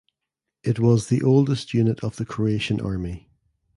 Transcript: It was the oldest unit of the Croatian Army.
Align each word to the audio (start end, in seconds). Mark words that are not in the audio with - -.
It 0.63 0.79
was 0.79 1.09
the 1.09 1.21
oldest 1.21 1.75
unit 1.75 2.03
of 2.03 2.15
the 2.15 2.25
Croatian 2.25 2.81
Army. 2.81 3.29